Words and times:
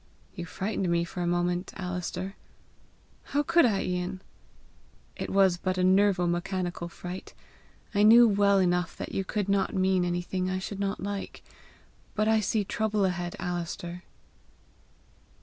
"You 0.33 0.45
frightened 0.47 0.89
me 0.89 1.03
for 1.03 1.21
a 1.21 1.27
moment, 1.27 1.73
Alister!" 1.75 2.35
"How 3.23 3.43
could 3.43 3.67
I, 3.67 3.83
Ian?" 3.83 4.19
"It 5.15 5.29
was 5.29 5.57
but 5.57 5.77
a 5.77 5.83
nervo 5.83 6.25
mechanical 6.25 6.87
fright. 6.87 7.35
I 7.93 8.01
knew 8.01 8.27
well 8.27 8.57
enough 8.57 8.99
you 9.11 9.23
could 9.23 9.47
mean 9.47 10.01
nothing 10.01 10.49
I 10.49 10.57
should 10.57 10.79
not 10.79 11.03
like. 11.03 11.43
But 12.15 12.27
I 12.27 12.39
see 12.39 12.63
trouble 12.63 13.05
ahead, 13.05 13.35
Alister!" 13.37 14.01